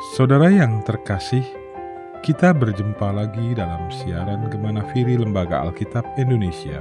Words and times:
Saudara 0.00 0.48
yang 0.48 0.80
terkasih, 0.80 1.44
kita 2.24 2.56
berjumpa 2.56 3.12
lagi 3.12 3.52
dalam 3.52 3.92
siaran 3.92 4.48
Gemana 4.48 4.80
Firi 4.96 5.20
Lembaga 5.20 5.60
Alkitab 5.60 6.16
Indonesia. 6.16 6.80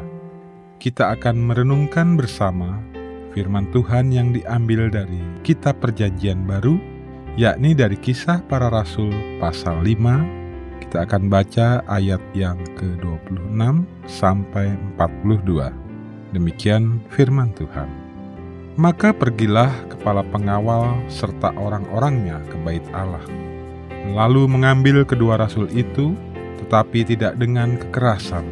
Kita 0.79 1.11
akan 1.19 1.51
merenungkan 1.51 2.15
bersama 2.15 2.79
firman 3.35 3.67
Tuhan 3.75 4.15
yang 4.15 4.31
diambil 4.31 4.87
dari 4.87 5.19
Kitab 5.43 5.83
Perjanjian 5.83 6.47
Baru, 6.47 6.79
yakni 7.35 7.75
dari 7.75 7.99
Kisah 7.99 8.39
Para 8.47 8.71
Rasul 8.71 9.11
pasal 9.43 9.83
5. 9.83 10.79
Kita 10.87 11.03
akan 11.03 11.27
baca 11.27 11.83
ayat 11.91 12.23
yang 12.31 12.55
ke-26 12.79 13.83
sampai 14.07 14.79
42. 14.95 15.75
Demikian 16.31 17.03
firman 17.11 17.51
Tuhan. 17.51 18.08
Maka 18.79 19.11
pergilah 19.11 19.91
kepala 19.91 20.23
pengawal 20.23 21.03
serta 21.11 21.51
orang-orangnya 21.59 22.39
ke 22.47 22.55
bait 22.63 22.79
Allah. 22.95 23.19
Lalu 24.07 24.47
mengambil 24.47 25.03
kedua 25.03 25.35
rasul 25.35 25.67
itu, 25.75 26.15
tetapi 26.63 27.03
tidak 27.03 27.35
dengan 27.35 27.75
kekerasan, 27.75 28.47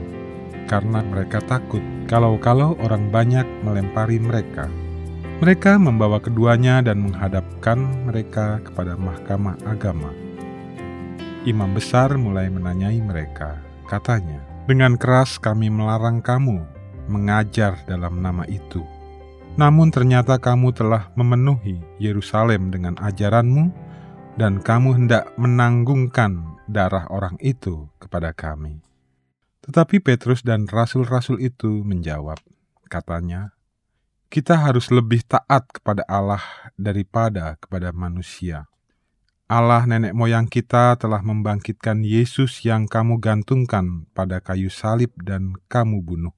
karena 0.68 0.99
mereka 0.99 1.40
takut 1.48 1.80
kalau-kalau 2.12 2.76
orang 2.84 3.08
banyak 3.08 3.48
melempari 3.63 4.20
mereka. 4.20 4.68
Mereka 5.40 5.80
membawa 5.80 6.20
keduanya 6.20 6.84
dan 6.84 7.07
menghadapkan 7.07 7.80
mereka 8.04 8.59
kepada 8.68 8.99
mahkamah 8.99 9.55
agama. 9.63 10.12
Imam 11.48 11.71
besar 11.71 12.20
mulai 12.20 12.52
menanyai 12.52 12.99
mereka, 12.99 13.63
katanya, 13.88 14.44
"Dengan 14.68 14.99
keras 14.99 15.40
kami 15.40 15.71
melarang 15.71 16.20
kamu 16.20 16.68
mengajar 17.07 17.80
dalam 17.88 18.20
nama 18.20 18.44
itu." 18.52 18.96
Namun 19.57 19.89
ternyata 19.89 20.38
kamu 20.38 20.70
telah 20.70 21.09
memenuhi 21.17 21.81
Yerusalem 21.98 22.70
dengan 22.70 22.93
ajaranmu, 23.02 23.73
dan 24.38 24.61
kamu 24.61 24.93
hendak 24.93 25.34
menanggungkan 25.34 26.61
darah 26.70 27.09
orang 27.09 27.41
itu 27.41 27.90
kepada 27.98 28.37
kami. 28.37 28.85
Tetapi 29.65 29.98
Petrus 29.98 30.45
dan 30.45 30.70
rasul-rasul 30.70 31.41
itu 31.41 31.82
menjawab, 31.82 32.37
katanya, 32.85 33.57
"Kita 34.29 34.62
harus 34.62 34.93
lebih 34.93 35.26
taat 35.26 35.65
kepada 35.73 36.05
Allah 36.05 36.70
daripada 36.77 37.57
kepada 37.57 37.89
manusia. 37.89 38.70
Allah 39.49 39.89
nenek 39.89 40.13
moyang 40.13 40.45
kita 40.45 41.01
telah 41.01 41.26
membangkitkan 41.26 42.05
Yesus 42.05 42.62
yang 42.62 42.85
kamu 42.85 43.17
gantungkan 43.17 44.05
pada 44.13 44.37
kayu 44.37 44.70
salib 44.70 45.10
dan 45.17 45.57
kamu 45.65 46.05
bunuh. 46.05 46.37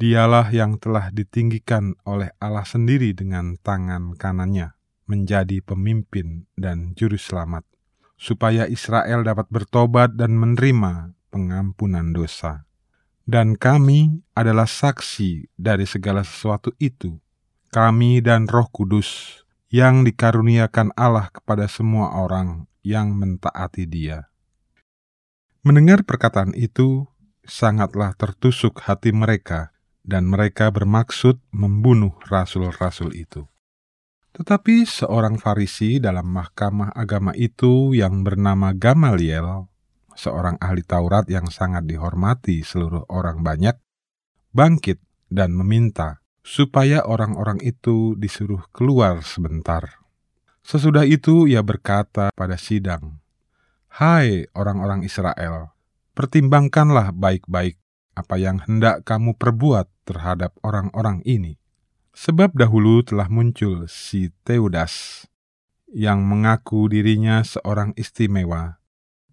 Dialah 0.00 0.48
yang 0.48 0.80
telah 0.80 1.12
ditinggikan 1.12 1.92
oleh 2.08 2.32
Allah 2.40 2.64
sendiri 2.64 3.12
dengan 3.12 3.60
tangan 3.60 4.16
kanannya 4.16 4.72
menjadi 5.04 5.60
pemimpin 5.60 6.48
dan 6.56 6.96
juru 6.96 7.20
selamat, 7.20 7.68
supaya 8.16 8.64
Israel 8.64 9.20
dapat 9.28 9.52
bertobat 9.52 10.16
dan 10.16 10.40
menerima 10.40 11.12
pengampunan 11.28 12.16
dosa. 12.16 12.64
Dan 13.28 13.60
kami 13.60 14.24
adalah 14.32 14.64
saksi 14.64 15.52
dari 15.60 15.84
segala 15.84 16.24
sesuatu 16.24 16.72
itu. 16.80 17.20
Kami 17.68 18.24
dan 18.24 18.48
Roh 18.48 18.72
Kudus 18.72 19.44
yang 19.68 20.00
dikaruniakan 20.08 20.96
Allah 20.96 21.28
kepada 21.28 21.68
semua 21.68 22.16
orang 22.16 22.64
yang 22.80 23.12
mentaati 23.12 23.84
Dia. 23.84 24.32
Mendengar 25.60 26.08
perkataan 26.08 26.56
itu, 26.56 27.04
sangatlah 27.44 28.16
tertusuk 28.16 28.80
hati 28.88 29.12
mereka 29.12 29.76
dan 30.04 30.28
mereka 30.28 30.72
bermaksud 30.72 31.40
membunuh 31.52 32.16
rasul-rasul 32.28 33.12
itu. 33.16 33.44
Tetapi 34.30 34.86
seorang 34.86 35.42
Farisi 35.42 35.98
dalam 35.98 36.30
mahkamah 36.30 36.94
agama 36.94 37.34
itu 37.34 37.92
yang 37.98 38.22
bernama 38.22 38.70
Gamaliel, 38.70 39.66
seorang 40.14 40.54
ahli 40.62 40.86
Taurat 40.86 41.26
yang 41.26 41.50
sangat 41.50 41.84
dihormati 41.88 42.62
seluruh 42.62 43.10
orang 43.10 43.42
banyak, 43.42 43.74
bangkit 44.54 45.02
dan 45.30 45.54
meminta 45.54 46.22
supaya 46.46 47.04
orang-orang 47.04 47.58
itu 47.60 48.14
disuruh 48.16 48.64
keluar 48.70 49.22
sebentar. 49.26 50.00
Sesudah 50.60 51.02
itu 51.08 51.50
ia 51.50 51.64
berkata 51.64 52.30
pada 52.36 52.54
sidang, 52.54 53.18
"Hai 53.90 54.46
orang-orang 54.54 55.02
Israel, 55.02 55.74
pertimbangkanlah 56.14 57.16
baik-baik 57.16 57.79
apa 58.20 58.36
yang 58.36 58.60
hendak 58.60 59.08
kamu 59.08 59.32
perbuat 59.40 59.88
terhadap 60.04 60.52
orang-orang 60.60 61.24
ini. 61.24 61.56
Sebab 62.12 62.52
dahulu 62.52 63.00
telah 63.00 63.32
muncul 63.32 63.88
si 63.88 64.28
Teudas 64.44 65.24
yang 65.88 66.22
mengaku 66.22 66.86
dirinya 66.92 67.40
seorang 67.40 67.96
istimewa, 67.96 68.78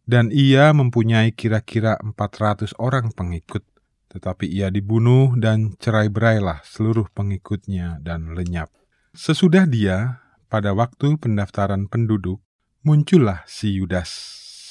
dan 0.07 0.31
ia 0.31 0.71
mempunyai 0.71 1.35
kira-kira 1.35 1.99
400 1.99 2.71
orang 2.79 3.11
pengikut, 3.11 3.67
tetapi 4.07 4.47
ia 4.47 4.71
dibunuh 4.71 5.35
dan 5.35 5.75
cerai-berailah 5.77 6.63
seluruh 6.63 7.11
pengikutnya 7.11 7.99
dan 8.01 8.33
lenyap. 8.33 8.71
Sesudah 9.11 9.67
dia, 9.67 10.23
pada 10.47 10.71
waktu 10.71 11.19
pendaftaran 11.19 11.91
penduduk, 11.91 12.39
muncullah 12.87 13.43
si 13.45 13.75
Yudas, 13.75 14.09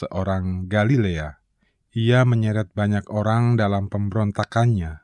seorang 0.01 0.67
Galilea, 0.67 1.39
ia 1.97 2.29
menyeret 2.29 2.77
banyak 2.77 3.09
orang 3.09 3.57
dalam 3.57 3.89
pemberontakannya, 3.89 5.01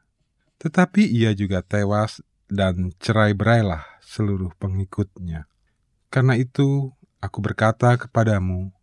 tetapi 0.61 1.09
ia 1.09 1.33
juga 1.33 1.65
tewas 1.65 2.21
dan 2.53 2.93
cerai 3.01 3.33
berailah 3.33 3.81
seluruh 4.05 4.53
pengikutnya. 4.61 5.49
Karena 6.13 6.37
itu, 6.37 6.93
aku 7.25 7.41
berkata 7.41 7.97
kepadamu, 7.97 8.77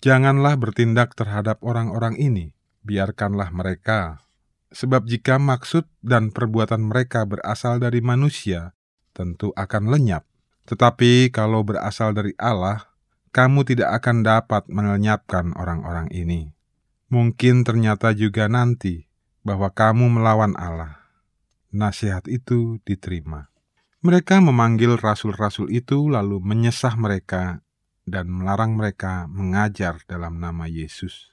janganlah 0.00 0.56
bertindak 0.56 1.12
terhadap 1.12 1.60
orang-orang 1.60 2.16
ini, 2.16 2.56
biarkanlah 2.80 3.52
mereka. 3.52 4.24
Sebab 4.72 5.04
jika 5.04 5.36
maksud 5.36 5.84
dan 6.00 6.32
perbuatan 6.32 6.80
mereka 6.80 7.28
berasal 7.28 7.76
dari 7.76 8.00
manusia, 8.00 8.72
tentu 9.12 9.52
akan 9.52 9.92
lenyap. 9.92 10.24
Tetapi 10.64 11.28
kalau 11.28 11.60
berasal 11.60 12.16
dari 12.16 12.32
Allah, 12.40 12.88
kamu 13.36 13.68
tidak 13.68 14.00
akan 14.00 14.24
dapat 14.24 14.64
melenyapkan 14.72 15.52
orang-orang 15.60 16.08
ini 16.08 16.56
mungkin 17.10 17.66
ternyata 17.66 18.14
juga 18.14 18.46
nanti 18.46 19.10
bahwa 19.42 19.68
kamu 19.68 20.18
melawan 20.20 20.54
Allah. 20.54 21.02
Nasihat 21.70 22.26
itu 22.26 22.78
diterima. 22.82 23.50
Mereka 24.00 24.40
memanggil 24.40 24.96
rasul-rasul 24.96 25.68
itu, 25.70 26.08
lalu 26.08 26.40
menyesah 26.40 26.96
mereka 26.96 27.60
dan 28.08 28.32
melarang 28.32 28.74
mereka 28.74 29.28
mengajar 29.28 30.00
dalam 30.08 30.40
nama 30.40 30.66
Yesus. 30.66 31.30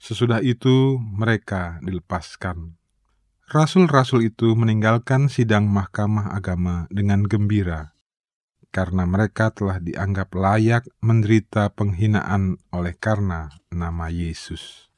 Sesudah 0.00 0.40
itu, 0.40 0.98
mereka 0.98 1.78
dilepaskan. 1.84 2.74
Rasul-rasul 3.52 4.32
itu 4.32 4.56
meninggalkan 4.56 5.28
sidang 5.28 5.68
mahkamah 5.68 6.32
agama 6.32 6.88
dengan 6.88 7.22
gembira 7.28 7.93
karena 8.74 9.06
mereka 9.06 9.54
telah 9.54 9.78
dianggap 9.78 10.34
layak 10.34 10.82
menderita 10.98 11.70
penghinaan 11.70 12.58
oleh 12.74 12.98
karena 12.98 13.54
nama 13.70 14.10
Yesus. 14.10 14.90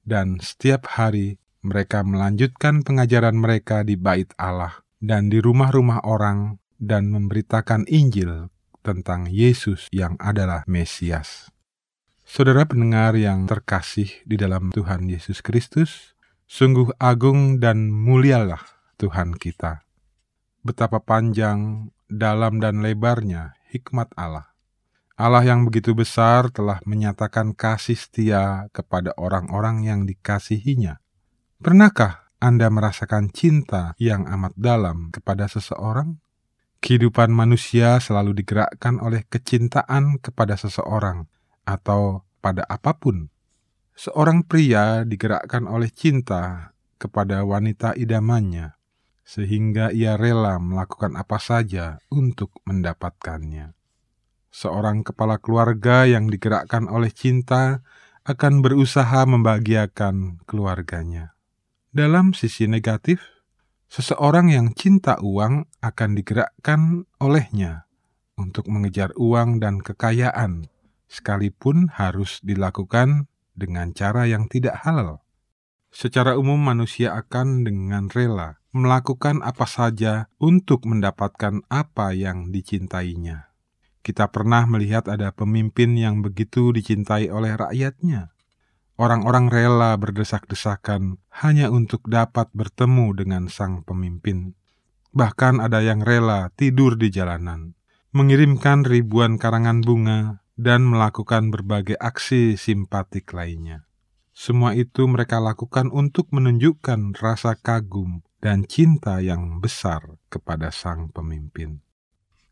Dan 0.00 0.40
setiap 0.40 0.88
hari 0.96 1.36
mereka 1.60 2.00
melanjutkan 2.00 2.80
pengajaran 2.80 3.36
mereka 3.36 3.84
di 3.84 4.00
bait 4.00 4.32
Allah 4.40 4.80
dan 5.04 5.28
di 5.28 5.44
rumah-rumah 5.44 6.00
orang 6.08 6.56
dan 6.80 7.12
memberitakan 7.12 7.84
Injil 7.92 8.48
tentang 8.80 9.28
Yesus 9.28 9.92
yang 9.92 10.16
adalah 10.16 10.64
Mesias. 10.64 11.52
Saudara 12.24 12.64
pendengar 12.64 13.12
yang 13.12 13.44
terkasih 13.44 14.08
di 14.24 14.40
dalam 14.40 14.72
Tuhan 14.72 15.04
Yesus 15.04 15.44
Kristus, 15.44 16.16
sungguh 16.48 16.96
agung 16.96 17.60
dan 17.60 17.92
mulialah 17.92 18.64
Tuhan 18.96 19.36
kita. 19.36 19.84
Betapa 20.64 21.04
panjang 21.04 21.92
dalam 22.08 22.58
dan 22.58 22.80
lebarnya 22.80 23.54
hikmat 23.68 24.08
Allah. 24.16 24.48
Allah 25.18 25.42
yang 25.42 25.66
begitu 25.68 25.92
besar 25.92 26.48
telah 26.48 26.80
menyatakan 26.88 27.52
kasih 27.52 27.98
setia 27.98 28.70
kepada 28.72 29.12
orang-orang 29.18 29.84
yang 29.84 30.00
dikasihinya. 30.08 31.02
Pernahkah 31.58 32.30
Anda 32.38 32.70
merasakan 32.70 33.34
cinta 33.34 33.98
yang 33.98 34.24
amat 34.30 34.54
dalam 34.54 35.10
kepada 35.10 35.50
seseorang? 35.50 36.22
Kehidupan 36.78 37.34
manusia 37.34 37.98
selalu 37.98 38.38
digerakkan 38.38 39.02
oleh 39.02 39.26
kecintaan 39.26 40.22
kepada 40.22 40.54
seseorang 40.54 41.26
atau 41.66 42.22
pada 42.38 42.62
apa 42.70 42.94
pun. 42.94 43.26
Seorang 43.98 44.46
pria 44.46 45.02
digerakkan 45.02 45.66
oleh 45.66 45.90
cinta 45.90 46.70
kepada 47.02 47.42
wanita 47.42 47.98
idamannya 47.98 48.77
sehingga 49.28 49.92
ia 49.92 50.16
rela 50.16 50.56
melakukan 50.56 51.12
apa 51.20 51.36
saja 51.36 52.00
untuk 52.08 52.64
mendapatkannya. 52.64 53.76
Seorang 54.48 55.04
kepala 55.04 55.36
keluarga 55.36 56.08
yang 56.08 56.32
digerakkan 56.32 56.88
oleh 56.88 57.12
cinta 57.12 57.84
akan 58.24 58.64
berusaha 58.64 59.28
membahagiakan 59.28 60.40
keluarganya. 60.48 61.36
Dalam 61.92 62.32
sisi 62.32 62.64
negatif, 62.64 63.20
seseorang 63.92 64.48
yang 64.48 64.72
cinta 64.72 65.20
uang 65.20 65.68
akan 65.84 66.10
digerakkan 66.16 67.04
olehnya 67.20 67.84
untuk 68.40 68.64
mengejar 68.72 69.12
uang 69.20 69.60
dan 69.60 69.84
kekayaan, 69.84 70.72
sekalipun 71.04 71.92
harus 71.92 72.40
dilakukan 72.40 73.28
dengan 73.52 73.92
cara 73.92 74.24
yang 74.24 74.48
tidak 74.48 74.80
halal. 74.88 75.20
Secara 75.92 76.40
umum, 76.40 76.60
manusia 76.60 77.12
akan 77.12 77.68
dengan 77.68 78.08
rela 78.08 78.60
melakukan 78.78 79.42
apa 79.42 79.66
saja 79.66 80.30
untuk 80.38 80.86
mendapatkan 80.86 81.66
apa 81.66 82.14
yang 82.14 82.54
dicintainya. 82.54 83.50
Kita 84.06 84.30
pernah 84.30 84.64
melihat 84.64 85.10
ada 85.10 85.34
pemimpin 85.34 85.98
yang 85.98 86.22
begitu 86.22 86.72
dicintai 86.72 87.28
oleh 87.28 87.58
rakyatnya. 87.58 88.32
Orang-orang 88.96 89.50
rela 89.50 89.94
berdesak-desakan 89.98 91.20
hanya 91.44 91.68
untuk 91.68 92.06
dapat 92.08 92.48
bertemu 92.56 93.14
dengan 93.14 93.46
sang 93.52 93.84
pemimpin. 93.84 94.56
Bahkan 95.12 95.60
ada 95.62 95.82
yang 95.82 96.02
rela 96.02 96.50
tidur 96.54 96.96
di 96.96 97.10
jalanan, 97.10 97.78
mengirimkan 98.16 98.86
ribuan 98.86 99.36
karangan 99.36 99.82
bunga, 99.84 100.42
dan 100.58 100.82
melakukan 100.82 101.54
berbagai 101.54 101.94
aksi 101.98 102.58
simpatik 102.58 103.30
lainnya. 103.30 103.86
Semua 104.34 104.74
itu 104.74 105.06
mereka 105.06 105.38
lakukan 105.38 105.90
untuk 105.90 106.30
menunjukkan 106.34 107.18
rasa 107.18 107.58
kagum 107.58 108.26
dan 108.38 108.66
cinta 108.66 109.18
yang 109.18 109.58
besar 109.58 110.18
kepada 110.30 110.70
sang 110.70 111.10
pemimpin. 111.10 111.82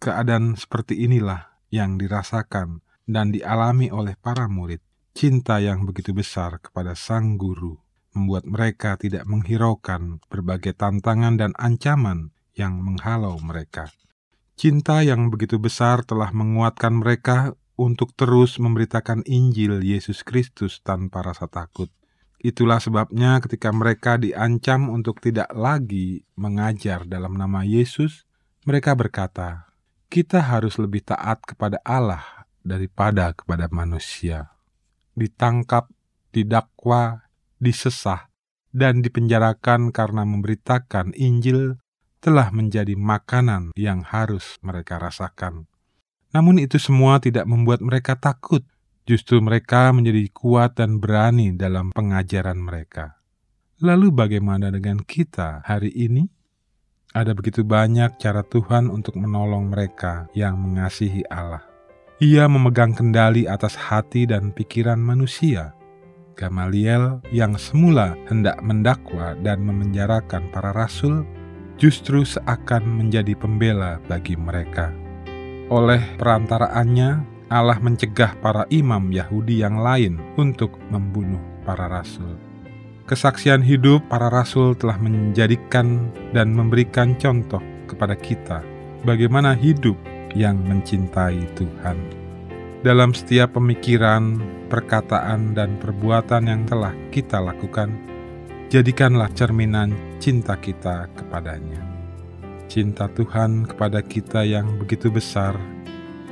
Keadaan 0.02 0.58
seperti 0.58 1.06
inilah 1.06 1.56
yang 1.70 1.96
dirasakan 1.96 2.82
dan 3.06 3.30
dialami 3.32 3.88
oleh 3.88 4.18
para 4.18 4.50
murid. 4.50 4.82
Cinta 5.16 5.62
yang 5.62 5.88
begitu 5.88 6.12
besar 6.12 6.60
kepada 6.60 6.92
sang 6.92 7.40
guru 7.40 7.80
membuat 8.12 8.44
mereka 8.44 9.00
tidak 9.00 9.24
menghiraukan 9.24 10.20
berbagai 10.28 10.76
tantangan 10.76 11.40
dan 11.40 11.52
ancaman 11.56 12.32
yang 12.56 12.80
menghalau 12.80 13.36
mereka. 13.40 13.88
Cinta 14.56 15.04
yang 15.04 15.28
begitu 15.28 15.60
besar 15.60 16.00
telah 16.04 16.32
menguatkan 16.32 17.00
mereka 17.00 17.52
untuk 17.76 18.16
terus 18.16 18.56
memberitakan 18.56 19.20
Injil 19.28 19.84
Yesus 19.84 20.24
Kristus 20.24 20.80
tanpa 20.80 21.20
rasa 21.20 21.44
takut. 21.44 21.92
Itulah 22.36 22.78
sebabnya 22.78 23.40
ketika 23.40 23.72
mereka 23.72 24.20
diancam 24.20 24.92
untuk 24.92 25.24
tidak 25.24 25.48
lagi 25.56 26.22
mengajar 26.36 27.08
dalam 27.08 27.34
nama 27.34 27.64
Yesus, 27.64 28.28
mereka 28.68 28.92
berkata, 28.92 29.72
"Kita 30.12 30.44
harus 30.44 30.76
lebih 30.76 31.06
taat 31.06 31.42
kepada 31.42 31.80
Allah 31.82 32.46
daripada 32.60 33.32
kepada 33.32 33.72
manusia." 33.72 34.52
Ditangkap, 35.16 35.88
didakwa, 36.36 37.24
disesah, 37.56 38.28
dan 38.76 39.00
dipenjarakan 39.00 39.88
karena 39.88 40.28
memberitakan 40.28 41.16
Injil 41.16 41.80
telah 42.20 42.52
menjadi 42.52 42.92
makanan 42.92 43.72
yang 43.78 44.04
harus 44.04 44.60
mereka 44.60 45.00
rasakan. 45.00 45.64
Namun 46.36 46.60
itu 46.60 46.76
semua 46.76 47.16
tidak 47.16 47.48
membuat 47.48 47.80
mereka 47.80 48.12
takut. 48.18 48.60
Justru 49.06 49.38
mereka 49.38 49.94
menjadi 49.94 50.26
kuat 50.34 50.82
dan 50.82 50.98
berani 50.98 51.54
dalam 51.54 51.94
pengajaran 51.94 52.58
mereka. 52.58 53.22
Lalu 53.78 54.10
bagaimana 54.10 54.74
dengan 54.74 54.98
kita 54.98 55.62
hari 55.62 55.94
ini? 55.94 56.26
Ada 57.14 57.32
begitu 57.32 57.62
banyak 57.62 58.18
cara 58.18 58.42
Tuhan 58.42 58.90
untuk 58.90 59.14
menolong 59.16 59.70
mereka 59.70 60.26
yang 60.34 60.58
mengasihi 60.58 61.22
Allah. 61.30 61.62
Ia 62.18 62.48
memegang 62.48 62.96
kendali 62.96 63.44
atas 63.44 63.76
hati 63.76 64.26
dan 64.26 64.50
pikiran 64.50 64.98
manusia. 64.98 65.76
Gamaliel 66.34 67.20
yang 67.30 67.54
semula 67.60 68.16
hendak 68.28 68.58
mendakwa 68.64 69.36
dan 69.44 69.64
memenjarakan 69.64 70.48
para 70.50 70.72
rasul 70.74 71.24
justru 71.76 72.24
seakan 72.24 72.84
menjadi 72.84 73.36
pembela 73.36 74.00
bagi 74.08 74.36
mereka. 74.36 74.92
Oleh 75.68 76.00
perantaraannya, 76.16 77.35
Allah 77.46 77.78
mencegah 77.78 78.34
para 78.42 78.66
imam 78.74 79.14
Yahudi 79.14 79.62
yang 79.62 79.78
lain 79.78 80.18
untuk 80.34 80.74
membunuh 80.90 81.38
para 81.62 81.86
rasul. 81.86 82.34
Kesaksian 83.06 83.62
hidup 83.62 84.02
para 84.10 84.26
rasul 84.26 84.74
telah 84.74 84.98
menjadikan 84.98 86.10
dan 86.34 86.50
memberikan 86.50 87.14
contoh 87.14 87.62
kepada 87.86 88.18
kita 88.18 88.66
bagaimana 89.06 89.54
hidup 89.54 89.94
yang 90.34 90.58
mencintai 90.66 91.38
Tuhan. 91.54 91.98
Dalam 92.82 93.14
setiap 93.14 93.54
pemikiran, 93.54 94.42
perkataan, 94.66 95.54
dan 95.54 95.78
perbuatan 95.78 96.50
yang 96.50 96.62
telah 96.66 96.94
kita 97.14 97.38
lakukan, 97.38 97.94
jadikanlah 98.70 99.30
cerminan 99.38 99.94
cinta 100.18 100.58
kita 100.58 101.06
kepadanya 101.14 101.96
cinta 102.66 103.08
Tuhan 103.08 103.64
kepada 103.64 104.02
kita 104.02 104.42
yang 104.42 104.76
begitu 104.76 105.08
besar, 105.08 105.56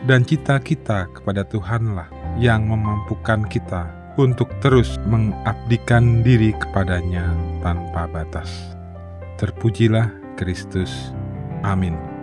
dan 0.05 0.23
cita 0.25 0.61
kita 0.61 1.09
kepada 1.12 1.43
Tuhanlah 1.49 2.09
yang 2.37 2.69
memampukan 2.69 3.45
kita 3.49 3.89
untuk 4.15 4.47
terus 4.62 5.01
mengabdikan 5.11 6.23
diri 6.23 6.55
kepadanya 6.55 7.35
tanpa 7.65 8.06
batas. 8.06 8.77
Terpujilah 9.41 10.12
Kristus. 10.39 11.11
Amin. 11.67 12.13